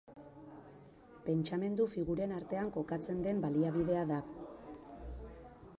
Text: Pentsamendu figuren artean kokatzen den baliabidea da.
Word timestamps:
Pentsamendu 1.27 1.85
figuren 1.91 2.33
artean 2.39 2.73
kokatzen 2.79 3.21
den 3.27 3.45
baliabidea 3.45 4.07
da. 4.15 4.21